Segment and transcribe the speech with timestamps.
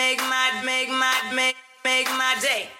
[0.00, 0.62] make my.
[0.64, 2.79] Make my, make, make my day.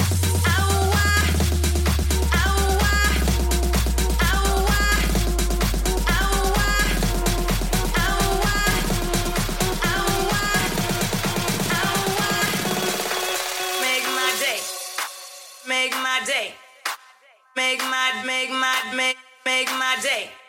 [17.71, 20.40] Make my make my make make my day.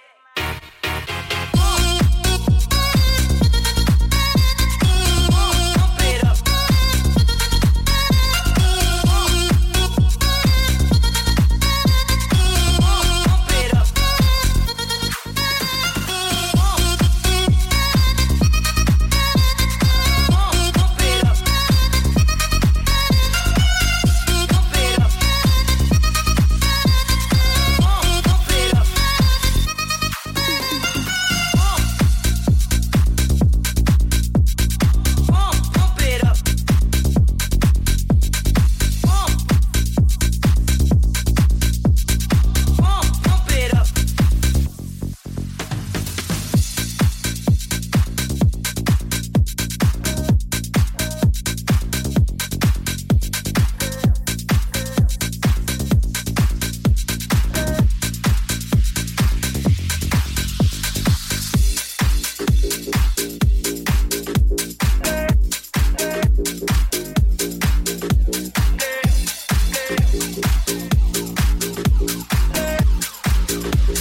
[73.92, 73.94] Où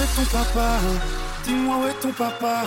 [0.00, 0.80] est ton papa
[1.44, 2.64] Dis-moi où est ton papa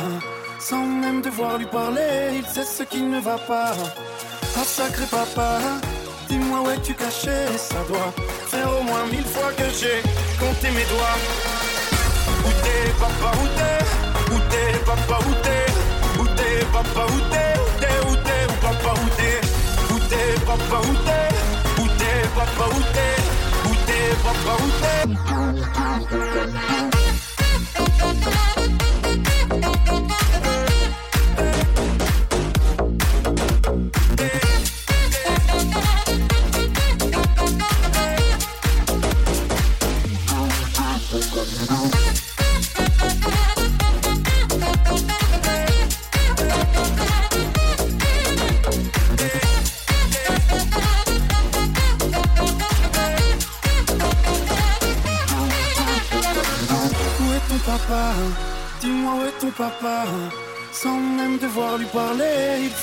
[0.58, 3.74] Sans même devoir lui parler, il sait ce qui ne va pas.
[4.56, 5.60] Ah sacré papa,
[6.30, 7.46] dis-moi où es-tu caché?
[7.58, 8.14] Ça doit
[8.48, 10.02] faire au moins mille fois que j'ai
[10.40, 11.20] compté mes doigts.
[12.46, 14.34] Où t'es papa, où t'es?
[14.34, 15.66] Où t'es papa, où t'es?
[16.22, 17.54] Où t'es papa, où t'es?
[17.60, 19.40] Où t'es, où t'es, où papa, où t'es?
[19.94, 21.32] Où t'es papa, où t'es?
[21.98, 23.41] T'es papa, où t'es?
[23.92, 24.58] tes propres
[27.76, 28.51] routes.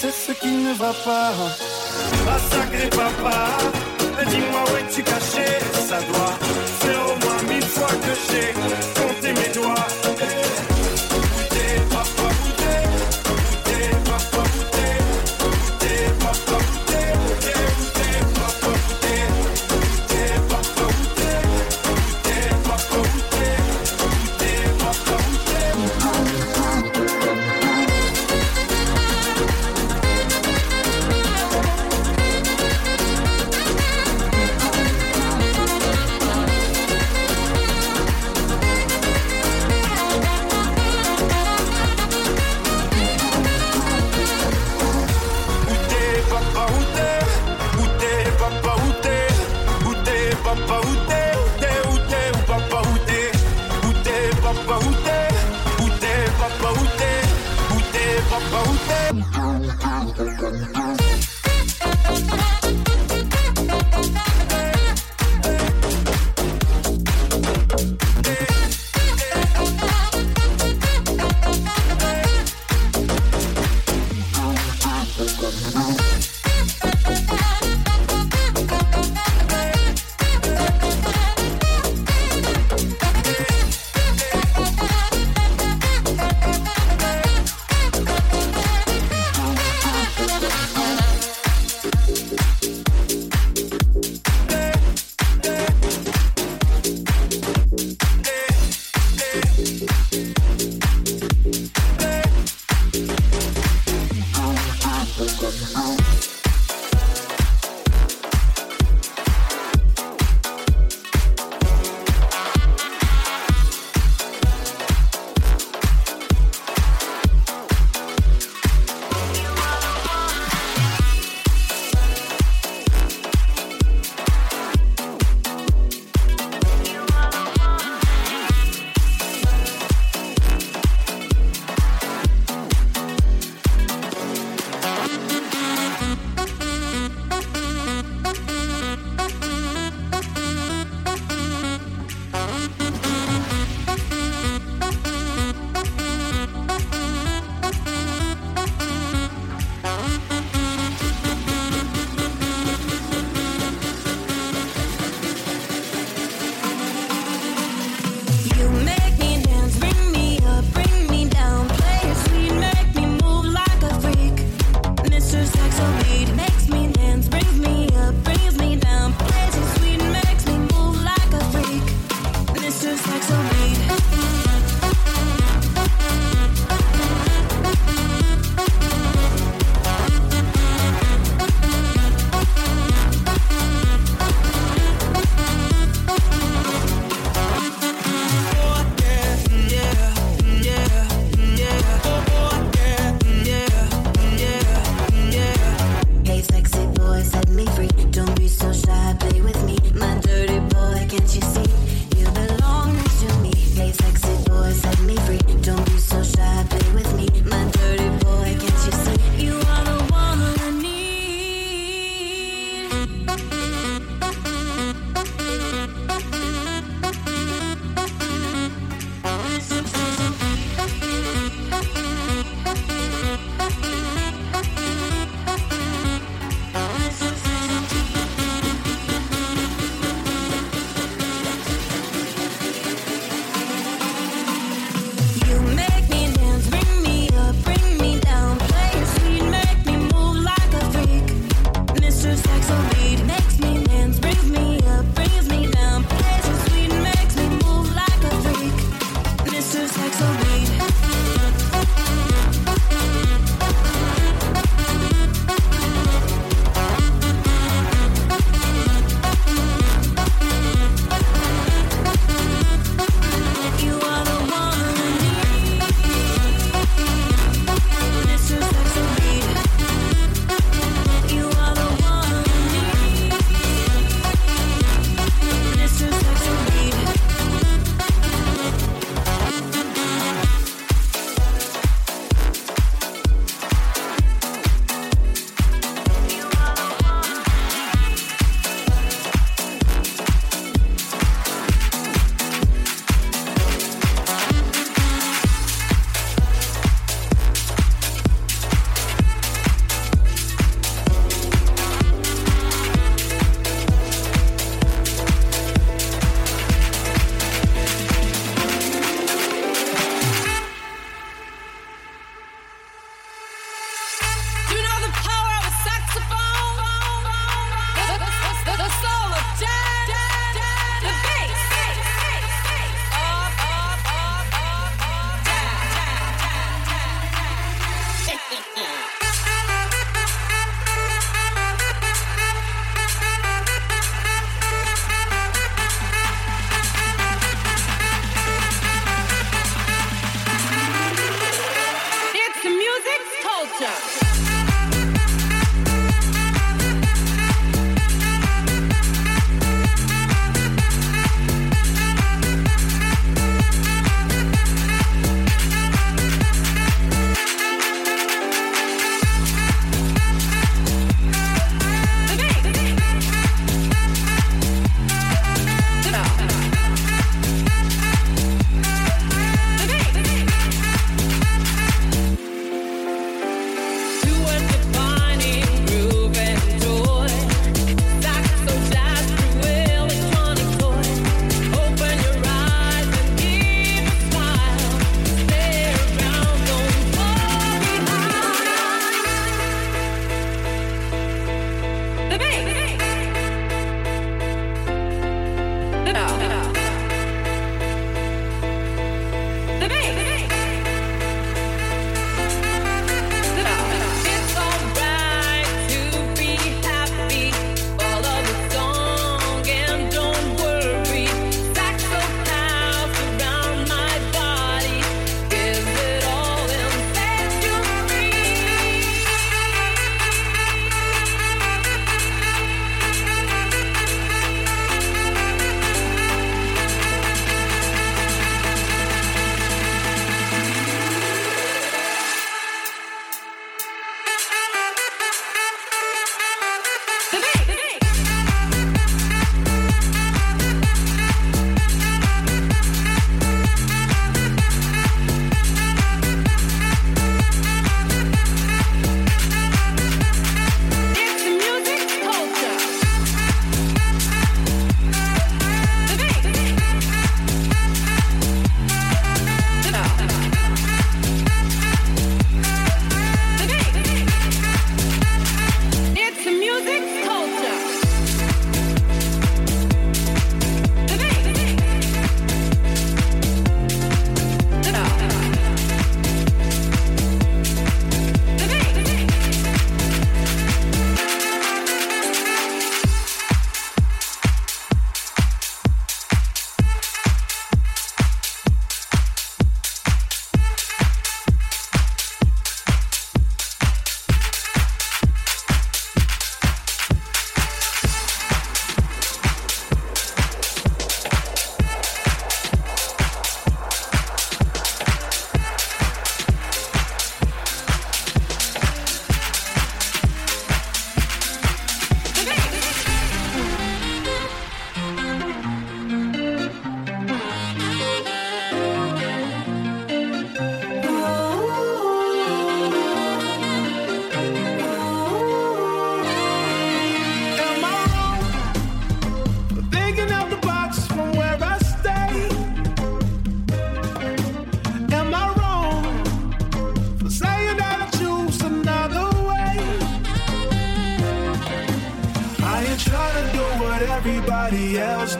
[0.00, 1.32] Sait ce qui ne va pas.
[2.28, 3.36] Ah sacré papa,
[4.30, 5.48] dis-moi où es-tu caché?
[5.88, 6.36] Ça doit
[6.80, 8.87] faire au moins mille fois que j'ai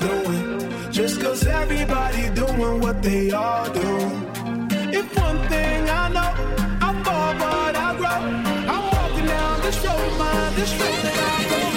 [0.09, 0.91] doing.
[0.91, 3.91] Just cause everybody doing what they all do.
[4.99, 6.33] If one thing I know,
[6.87, 8.21] I fall but I grow.
[8.73, 11.68] I'm walking down this road, mind this road that I go.